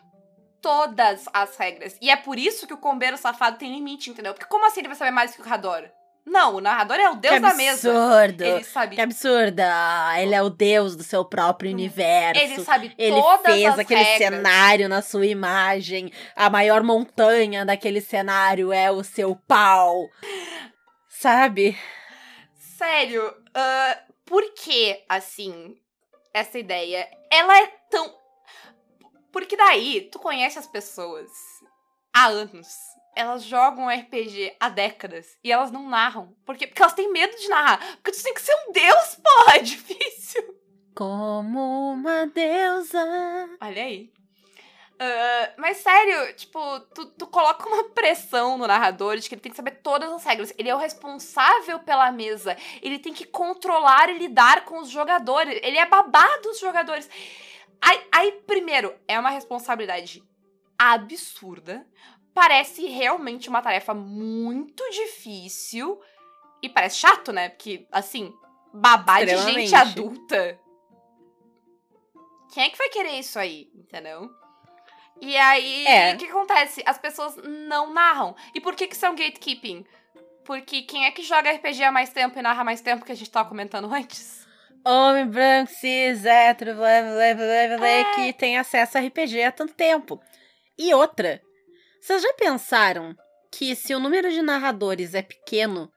[0.62, 1.98] todas as regras.
[2.02, 4.34] E é por isso que o combeiro safado tem limite, entendeu?
[4.34, 5.90] Porque como assim ele vai saber mais que o narrador?
[6.30, 7.90] Não, o narrador é o deus que da mesa.
[7.90, 8.44] absurdo.
[8.44, 8.96] Ele sabe.
[8.96, 9.62] Que absurdo.
[9.62, 12.42] Ah, Ele é o deus do seu próprio universo.
[12.42, 14.36] Ele sabe Ele todas fez as aquele regras.
[14.36, 16.12] cenário na sua imagem.
[16.36, 20.10] A maior montanha daquele cenário é o seu pau.
[21.08, 21.78] Sabe?
[22.78, 25.78] Sério, ah, por que, assim,
[26.34, 27.08] essa ideia?
[27.32, 28.14] Ela é tão.
[29.32, 31.30] Porque daí, tu conhece as pessoas
[32.14, 32.68] há anos.
[33.18, 36.36] Elas jogam RPG há décadas e elas não narram.
[36.46, 36.68] Por quê?
[36.68, 37.80] Porque elas têm medo de narrar.
[37.96, 40.56] Porque tu tem que ser um deus, porra, é difícil.
[40.94, 43.00] Como uma deusa.
[43.60, 44.12] Olha aí.
[45.00, 49.52] Ah, mas sério, tipo, tu, tu coloca uma pressão no narrador de que ele tem
[49.52, 50.54] que saber todas as regras.
[50.58, 52.58] Ele é o responsável pela mesa.
[52.82, 55.60] Ele tem que controlar e lidar com os jogadores.
[55.64, 57.10] Ele é babá dos jogadores.
[57.82, 60.24] Aí, aí, primeiro, é uma responsabilidade
[60.78, 61.86] absurda.
[62.40, 66.00] Parece realmente uma tarefa muito difícil.
[66.62, 67.50] E parece chato, né?
[67.50, 68.32] Porque, assim,
[68.72, 70.60] babá de gente adulta.
[72.54, 73.72] Quem é que vai querer isso aí?
[73.74, 74.30] Entendeu?
[75.20, 76.14] E aí, É.
[76.14, 76.84] o que acontece?
[76.86, 78.36] As pessoas não narram.
[78.54, 79.84] E por que que são gatekeeping?
[80.46, 83.16] Porque quem é que joga RPG há mais tempo e narra mais tempo que a
[83.16, 84.46] gente tava comentando antes?
[84.86, 88.04] Homem branco, cis, hétero, blá, blá, blá, blá, blá, É.
[88.14, 90.22] que tem acesso a RPG há tanto tempo.
[90.78, 91.42] E outra,
[92.02, 93.16] vocês já pensaram
[93.52, 95.92] que se o número de narradores é pequeno,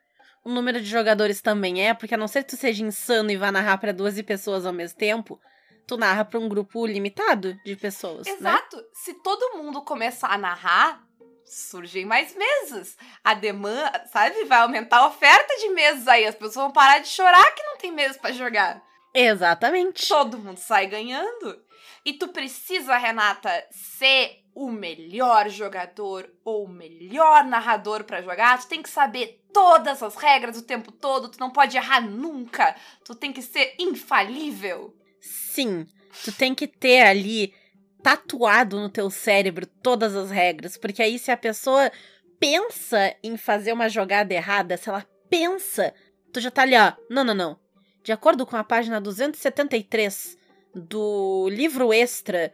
[0.45, 1.95] o número de jogadores também é?
[1.95, 4.73] Porque a não ser que tu seja insano e vá narrar pra 12 pessoas ao
[4.73, 5.41] mesmo tempo,
[5.87, 8.33] tu narra pra um grupo limitado de pessoas, né?
[8.33, 8.85] Exato.
[8.93, 11.03] Se todo mundo começar a narrar,
[11.45, 12.97] surgem mais mesas.
[13.25, 14.45] A demanda, sabe?
[14.45, 16.25] Vai aumentar a oferta de mesas aí.
[16.25, 18.83] As pessoas vão parar de chorar que não tem mesa pra jogar.
[19.13, 20.07] Exatamente.
[20.07, 21.61] Todo mundo sai ganhando.
[22.05, 28.61] E tu precisa, Renata, ser o melhor jogador ou o melhor narrador pra jogar.
[28.61, 31.31] Tu tem que saber todas as regras o tempo todo.
[31.31, 32.77] Tu não pode errar nunca.
[33.03, 34.95] Tu tem que ser infalível.
[35.19, 35.87] Sim,
[36.23, 37.55] tu tem que ter ali
[38.03, 41.91] tatuado no teu cérebro todas as regras, porque aí se a pessoa
[42.39, 45.95] pensa em fazer uma jogada errada, se ela pensa,
[46.33, 47.59] tu já tá ali, ó, não, não, não.
[48.03, 50.39] De acordo com a página 273
[50.75, 52.53] do livro extra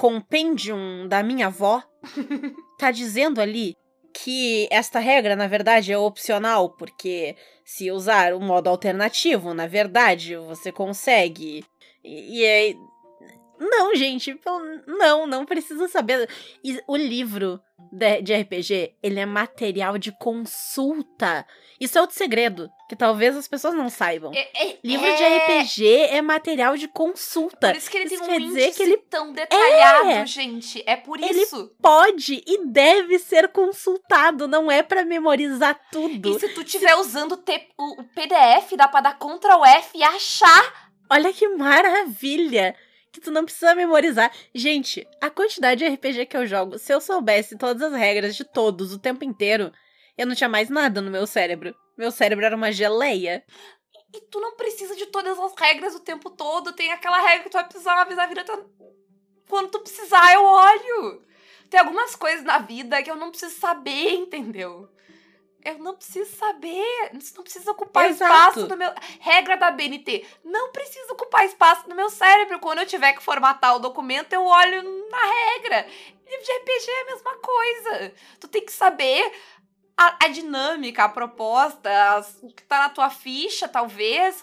[0.00, 1.82] Compendium da minha avó,
[2.80, 3.76] tá dizendo ali
[4.14, 7.36] que esta regra, na verdade, é opcional, porque
[7.66, 11.62] se usar o modo alternativo, na verdade, você consegue.
[12.02, 12.76] E, e aí.
[13.60, 14.40] Não, gente,
[14.86, 16.26] não, não precisa saber.
[16.64, 17.60] E o livro
[17.92, 21.46] de, de RPG, ele é material de consulta.
[21.78, 24.32] Isso é outro segredo, que talvez as pessoas não saibam.
[24.34, 25.14] É, é, Livro é...
[25.14, 27.68] de RPG é material de consulta.
[27.68, 30.26] Por isso que ele Isso tem um índice que ele tão detalhado, É.
[30.26, 30.82] gente.
[30.86, 31.70] É por Ele isso.
[31.82, 36.36] pode e deve ser consultado, não é pra memorizar tudo.
[36.36, 39.98] E se tu estiver usando o, T- o- o PDF, dá pra dar Ctrl F
[39.98, 40.90] e achar.
[41.10, 42.74] Olha que maravilha!
[43.12, 44.32] Que tu não precisa memorizar.
[44.54, 48.44] Gente, a quantidade de RPG que eu jogo, se eu soubesse todas as regras de
[48.44, 49.72] todos o tempo inteiro,
[50.16, 51.74] eu não tinha mais nada no meu cérebro.
[51.98, 53.44] Meu cérebro era uma geleia.
[54.14, 56.72] E tu não precisa de todas as regras o tempo todo.
[56.72, 58.44] Tem aquela regra que tu vai precisar uma vez na vida.
[58.44, 58.70] tu-
[59.48, 61.22] Quando tu precisar, eu olho.
[61.68, 64.88] Tem algumas coisas na vida que eu não preciso saber, entendeu?
[65.64, 67.10] Eu não preciso saber.
[67.14, 68.32] Isso não precisa ocupar Exato.
[68.60, 68.90] espaço no meu.
[69.20, 70.26] Regra da BNT.
[70.44, 72.58] Não precisa ocupar espaço no meu cérebro.
[72.60, 75.86] Quando eu tiver que formatar o documento, eu olho na regra.
[76.26, 78.14] Livro de RPG é a mesma coisa.
[78.40, 79.32] Tu tem que saber
[79.96, 84.42] a, a dinâmica, a proposta, as- o que tá na tua ficha, talvez.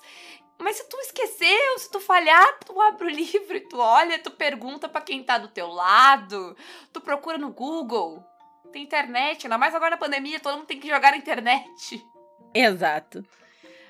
[0.60, 4.30] Mas se tu esqueceu, se tu falhar, tu abre o livro e tu olha, tu
[4.32, 6.56] pergunta pra quem tá do teu lado,
[6.94, 8.24] tu procura no Google.
[8.72, 12.06] Tem internet, ainda mais agora na pandemia, todo mundo tem que jogar na internet,
[12.54, 13.26] Exato.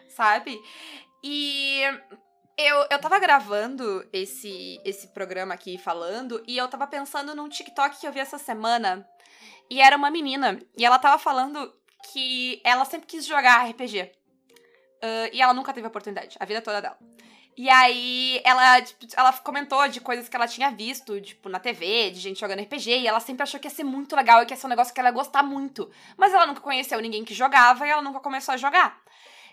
[0.10, 0.62] sabe?
[1.24, 1.82] E
[2.58, 8.00] eu, eu tava gravando esse, esse programa aqui falando, e eu tava pensando num TikTok
[8.00, 9.08] que eu vi essa semana,
[9.70, 11.74] e era uma menina, e ela tava falando
[12.12, 14.12] que ela sempre quis jogar RPG.
[15.02, 16.98] Ah, e ela nunca teve oportunidade, a vida toda dela.
[17.58, 22.12] E aí, ela, tipo, ela comentou de coisas que ela tinha visto, tipo, na TV,
[22.12, 24.54] de gente jogando RPG, e ela sempre achou que ia ser muito legal e que
[24.54, 25.89] ia ser um negócio que ela ia gostar muito.
[26.15, 29.02] Mas ela nunca conheceu ninguém que jogava e ela nunca começou a jogar.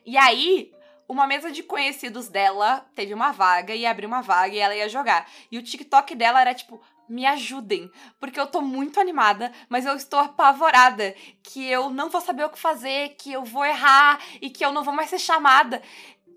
[0.05, 0.71] E aí,
[1.09, 4.89] uma mesa de conhecidos dela teve uma vaga e abriu uma vaga e ela ia
[4.89, 5.27] jogar.
[5.51, 7.91] E o TikTok dela era tipo, me ajudem,
[8.21, 12.51] porque eu tô muito animada, mas eu estou apavorada que eu não vou saber o
[12.51, 15.83] que fazer, que eu vou errar e que eu não vou mais ser chamada.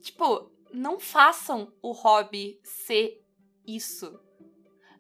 [0.01, 3.23] Tipo, não façam o hobby ser
[3.65, 4.19] isso.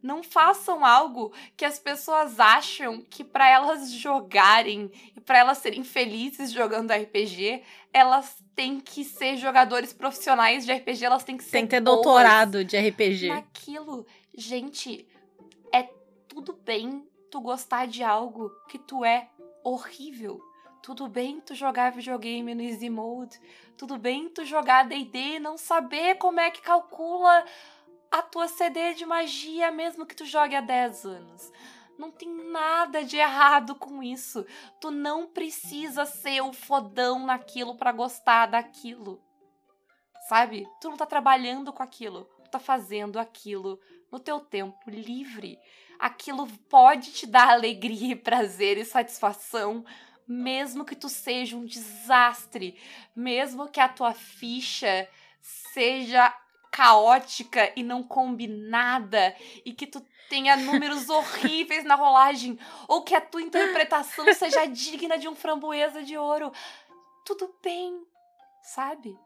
[0.01, 5.83] Não façam algo que as pessoas acham que pra elas jogarem e pra elas serem
[5.83, 11.51] felizes jogando RPG, elas têm que ser jogadores profissionais de RPG, elas têm que ser
[11.51, 13.29] Tem que ter doutorado de RPG.
[13.29, 14.05] naquilo.
[14.35, 15.07] Gente,
[15.73, 15.83] é
[16.27, 19.29] tudo bem tu gostar de algo que tu é
[19.63, 20.39] horrível.
[20.81, 23.39] Tudo bem tu jogar videogame no Easy Mode.
[23.77, 27.45] Tudo bem tu jogar D&D e não saber como é que calcula
[28.11, 31.51] a tua CD de magia mesmo que tu jogue há 10 anos.
[31.97, 34.45] Não tem nada de errado com isso.
[34.79, 39.21] Tu não precisa ser o fodão naquilo pra gostar daquilo.
[40.29, 40.67] Sabe?
[40.79, 42.25] Tu não tá trabalhando com aquilo.
[42.43, 43.79] Tu tá fazendo aquilo
[44.11, 45.59] no teu tempo livre.
[45.99, 49.83] Aquilo pode te dar alegria, prazer e satisfação,
[50.27, 52.77] mesmo que tu seja um desastre,
[53.15, 55.07] mesmo que a tua ficha
[55.41, 56.35] seja
[56.71, 59.35] caótica e não combinada
[59.65, 65.17] e que tu tenha números horríveis na rolagem ou que a tua interpretação seja digna
[65.17, 66.51] de um framboesa de ouro.
[67.25, 68.05] Tudo bem,
[68.61, 69.17] sabe?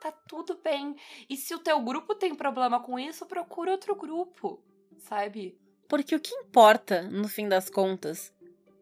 [0.00, 0.96] Tá tudo bem.
[1.28, 4.62] E se o teu grupo tem problema com isso, procura outro grupo,
[4.98, 5.58] sabe?
[5.88, 8.33] Porque o que importa, no fim das contas,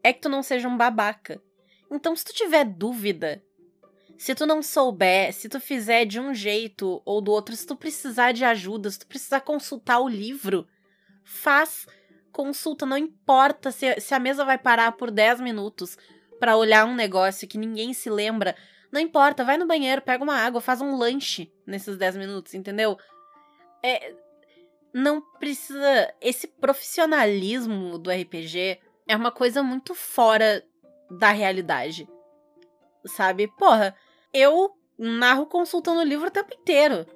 [0.03, 1.41] é que tu não seja um babaca.
[1.91, 3.43] Então, se tu tiver dúvida,
[4.17, 7.77] se tu não souber, se tu fizer de um jeito ou do outro, se tu
[7.77, 10.67] precisar de ajuda, se tu precisar consultar o livro,
[11.25, 11.87] faz
[12.33, 12.87] consulta.
[12.87, 15.99] Não importa se, se a mesa vai parar por 10 minutos
[16.39, 18.57] pra olhar um negócio que ninguém se lembra.
[18.91, 22.99] Não importa, vai no banheiro, pega uma água, faz um lanche nesses 10 minutos, entendeu?
[23.83, 24.15] É,
[24.93, 26.13] não precisa.
[26.21, 30.65] Esse profissionalismo do RPG é uma coisa muito fora
[31.11, 32.09] da realidade.
[33.07, 33.49] Sabe?
[33.59, 33.95] Porra,
[34.33, 37.07] eu narro consultando livro o tempo inteiro.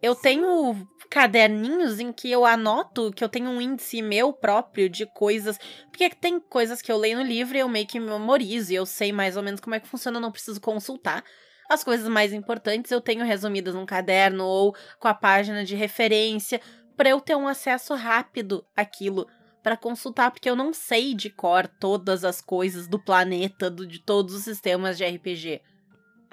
[0.00, 5.06] Eu tenho caderninhos em que eu anoto que eu tenho um índice meu próprio de
[5.06, 5.58] coisas.
[5.90, 8.86] Porque tem coisas que eu leio no livro e eu meio que memorizo e eu
[8.86, 11.24] sei mais ou menos como é que funciona, eu não preciso consultar.
[11.68, 16.60] As coisas mais importantes eu tenho resumidas num caderno ou com a página de referência
[16.96, 19.26] para eu ter um acesso rápido àquilo
[19.64, 23.98] para consultar, porque eu não sei de cor todas as coisas do planeta, do, de
[23.98, 25.62] todos os sistemas de RPG.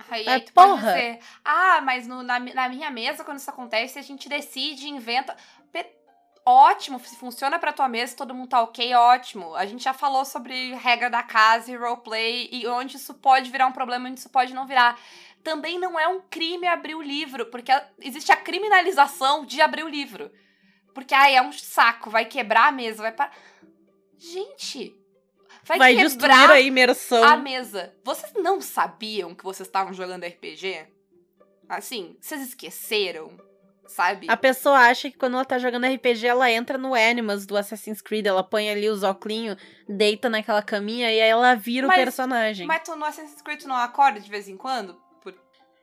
[0.10, 0.94] Aí, É, aí tu pode porra.
[0.94, 5.36] dizer, ah, mas no- na, na minha mesa, quando isso acontece, a gente decide, inventa.
[5.72, 5.90] Pe-
[6.46, 9.56] ótimo, se funciona pra tua mesa, todo mundo tá ok, ótimo.
[9.56, 13.68] A gente já falou sobre regra da casa e roleplay e onde isso pode virar
[13.68, 15.00] um problema, onde isso pode não virar.
[15.44, 19.90] Também não é um crime abrir o livro, porque existe a criminalização de abrir o
[19.90, 20.30] livro.
[20.94, 23.32] Porque, ai, é um saco, vai quebrar a mesa, vai para
[24.22, 24.96] Gente,
[25.64, 27.24] vai, Vai quebrar destruir a imersão.
[27.24, 27.92] a mesa.
[28.04, 30.86] Vocês não sabiam que vocês estavam jogando RPG?
[31.68, 33.32] Assim, vocês esqueceram,
[33.88, 34.28] sabe?
[34.30, 38.00] A pessoa acha que quando ela tá jogando RPG, ela entra no Animals do Assassin's
[38.00, 39.58] Creed, ela põe ali os óculos,
[39.90, 42.68] deita naquela caminha e aí ela vira Mas- o personagem.
[42.68, 45.02] Mas tu no Assassin's Creed tu não acorda de vez em quando?
[45.20, 45.34] Por...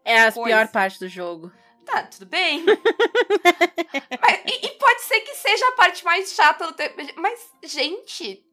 [0.05, 0.49] é a coisa.
[0.49, 1.51] pior parte do jogo.
[1.91, 2.64] Tá, tudo bem.
[4.20, 6.95] Mas- e, e pode ser que seja a parte mais chata do tempo.
[7.16, 8.45] Mas, gente,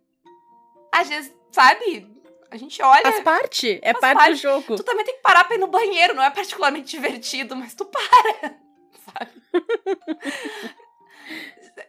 [0.91, 2.07] às vezes, sabe?
[2.49, 3.01] A gente olha.
[3.01, 4.31] Faz parte, é Faz parte parte.
[4.31, 4.75] do jogo.
[4.77, 7.83] Tu também tem que parar pra ir no banheiro, não é particularmente divertido, mas tu
[7.85, 8.55] para,
[9.13, 9.31] sabe?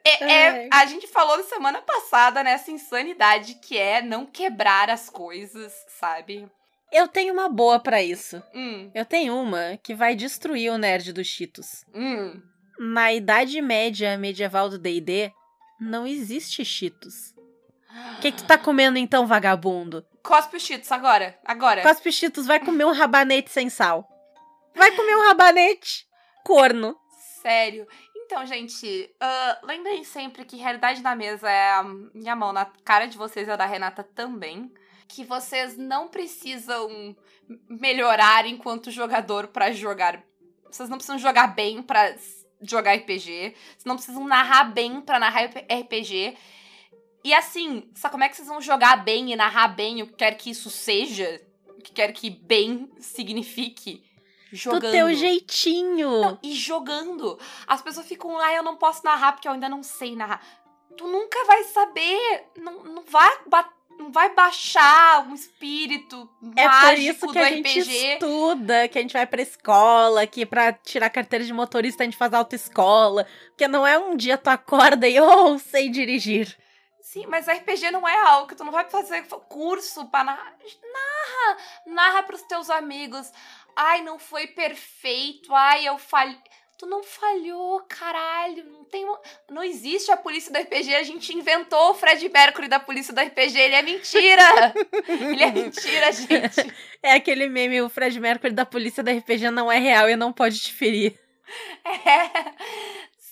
[0.05, 5.09] É, é- a gente falou na semana passada nessa insanidade que é não quebrar as
[5.09, 6.49] coisas, sabe?
[6.93, 8.43] Eu tenho uma boa pra isso.
[8.55, 11.85] Hum, Eu tenho uma que vai destruir o nerd dos Cheetos.
[11.95, 12.41] hum.
[12.79, 15.33] Na Idade Média medieval do D&D,
[15.81, 17.35] não existe Cheetos.
[18.17, 20.05] O que, que tu tá comendo então, vagabundo?
[20.23, 21.81] Cospe os cheetos agora, agora.
[21.83, 24.07] Cospe Cheetos, vai comer um rabanete sem sal.
[24.75, 26.07] Vai comer um rabanete.
[26.45, 26.95] Corno.
[27.41, 27.87] Sério.
[28.15, 31.83] Então, gente, ah, lembrem sempre que realidade na mesa é a
[32.13, 34.71] minha mão na cara de vocês e a da Renata também.
[35.09, 37.17] Que vocês não precisam
[37.69, 40.23] melhorar enquanto jogador pra jogar.
[40.71, 43.55] Vocês não precisam jogar bem pra s- jogar RPG.
[43.55, 46.37] Vocês não precisam narrar bem pra narrar RPG.
[47.25, 50.15] E assim, sabe como é que vocês vão jogar bem e narrar bem o que
[50.15, 51.41] quer que isso seja?
[51.69, 54.05] O que quer que bem signifique?
[54.53, 54.83] Jogando.
[54.83, 56.21] Do teu jeitinho.
[56.21, 57.39] Não, e jogando.
[57.67, 60.41] As pessoas ficam, ah, eu não posso narrar porque eu ainda não sei narrar.
[60.97, 62.45] Tu nunca vai saber.
[62.59, 67.81] Não, não, vai, ba- não vai baixar um espírito É por isso que a gente
[67.81, 68.13] RPG.
[68.15, 72.17] estuda, que a gente vai pra escola, que pra tirar carteira de motorista a gente
[72.17, 73.27] faz autoescola.
[73.49, 76.57] Porque não é um dia tu acorda e, oh, sei dirigir.
[77.01, 80.55] Sim, mas RPG não é algo que tu não vai fazer curso pra narrar.
[80.93, 81.57] Narra!
[81.87, 83.31] Narra pros teus amigos.
[83.75, 85.55] Ai, não foi perfeito.
[85.55, 86.39] Ai, eu falhei.
[86.79, 88.65] Tu não falhou, caralho.
[88.65, 89.07] Não tem.
[89.51, 90.95] Não existe a polícia do RPG.
[90.95, 93.59] A gente inventou o Fred Mercury da polícia do RPG.
[93.59, 94.75] Ele é mentira!
[95.09, 96.75] Ele é mentira, gente.
[97.03, 100.33] É aquele meme, o Fred Mercury da polícia da RPG não é real e não
[100.33, 101.19] pode te ferir.
[101.85, 102.31] É.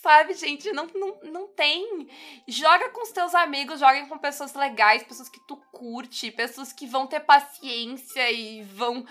[0.04, 2.06] Sabe, gente, não, não, não tem.
[2.46, 6.86] Joga com os teus amigos, joguem com pessoas legais, pessoas que tu curte, pessoas que
[6.86, 9.06] vão ter paciência e vão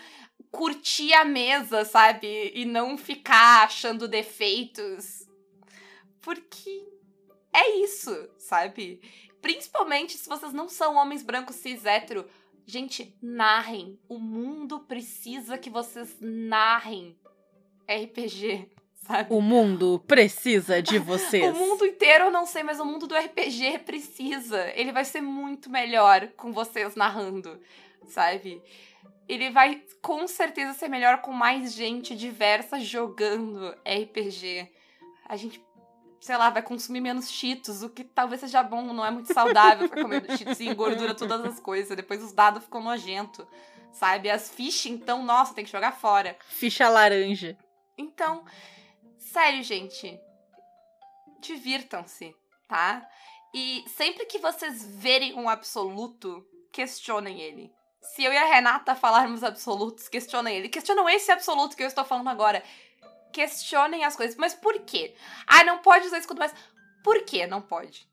[0.51, 2.51] curtir a mesa, sabe?
[2.53, 5.27] E não ficar achando defeitos.
[6.21, 6.87] Porque
[7.51, 9.01] é isso, sabe?
[9.41, 12.29] Principalmente se vocês não são homens brancos cis hétero.
[12.67, 13.99] Gente, narrem.
[14.07, 17.17] O mundo precisa que vocês narrem
[17.89, 18.69] RPG,
[19.05, 19.33] sabe?
[19.33, 21.55] O mundo precisa de vocês.
[21.55, 24.71] O mundo inteiro eu não sei, mas o mundo do RPG precisa.
[24.75, 27.59] Ele vai ser muito melhor com vocês narrando,
[28.07, 28.61] sabe?
[29.27, 34.69] Ele vai com certeza ser melhor com mais gente diversa jogando RPG.
[35.27, 35.63] A gente,
[36.19, 39.87] sei lá, vai consumir menos cheetos, o que talvez seja bom, não é muito saudável
[39.87, 41.95] ficar comendo cheetos e engordura todas as coisas.
[41.95, 43.45] Depois os dados ficam nojentos,
[43.93, 44.29] sabe?
[44.29, 46.35] As fichas, então, nossa, tem que jogar fora.
[46.49, 47.57] Ficha laranja.
[47.97, 48.43] Então,
[49.23, 50.19] sério, gente.
[51.39, 52.35] Divirtam-se,
[52.67, 53.07] tá?
[53.53, 57.71] E sempre que vocês verem um absoluto, questionem ele.
[58.01, 60.69] Se eu e a Renata falarmos absolutos, questionem ele.
[60.69, 62.63] Questionam esse absoluto que eu estou falando agora.
[63.31, 64.35] Questionem as coisas.
[64.35, 65.15] Mas por quê?
[65.47, 66.53] Ah, não pode usar escudo, mas
[67.03, 68.07] por que não pode?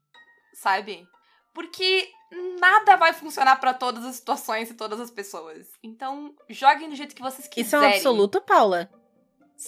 [0.55, 1.07] Sabe?
[1.55, 2.13] Porque
[2.61, 5.67] nada vai funcionar pra todas as situações e todas as pessoas.
[5.83, 7.67] Então, joguem do jeito que vocês quiserem.
[7.67, 8.91] Isso é um absoluto, Paula?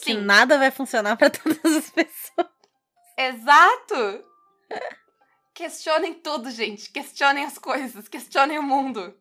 [0.05, 0.20] Que Sim.
[0.22, 2.49] nada vai funcionar pra todas as pessoas.
[3.16, 4.24] Exato!
[5.55, 6.90] Questionem tudo, gente.
[6.90, 8.09] Questionem as coisas.
[8.09, 9.14] Questionem o mundo.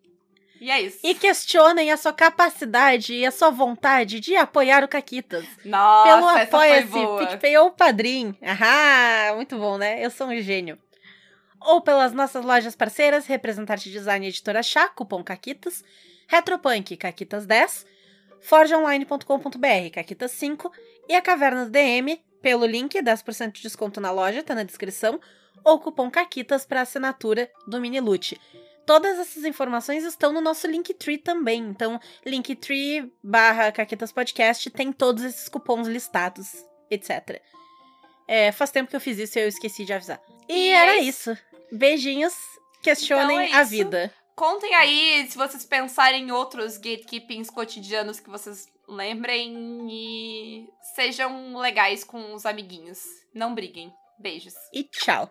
[0.62, 1.00] E é isso.
[1.04, 5.46] E questionem a sua capacidade e a sua vontade de apoiar o Caquitas.
[5.66, 7.28] Nossa, Pelo Apoia-se.
[7.28, 8.38] PicPay ou Padrim.
[8.62, 10.04] Ah, muito bom, né?
[10.06, 10.78] Eu sou um gênio.
[11.60, 15.84] Ou pelas nossas lojas parceiras, Representante Design e Editora Chá, cupom Caquitas,
[16.28, 17.86] Retropunk, Caquitas10,
[18.42, 20.72] forgeonline.com.br, Caquitas5
[21.08, 25.20] e a Caverna do DM, pelo link, 10% de desconto na loja, tá na descrição,
[25.64, 28.39] ou cupom Caquitas para assinatura do Minilute.
[28.86, 31.62] Todas essas informações estão no nosso Linktree também.
[31.62, 37.39] Então, Linktree barra Caquetas Podcast tem todos esses cupons listados, etc.
[38.28, 40.20] É, faz tempo que eu fiz isso e eu esqueci de avisar.
[40.50, 41.38] E, E era é isso.
[41.72, 42.34] Beijinhos.
[42.82, 43.70] Questionem Então é a isso.
[43.70, 44.14] vida.
[44.36, 52.04] Contem aí se vocês pensarem em outros gatekeepings cotidianos que vocês lembrem e sejam legais
[52.04, 53.00] com os amiguinhos.
[53.34, 53.94] Não briguem.
[54.20, 54.54] Beijos.
[54.74, 55.30] E tchau.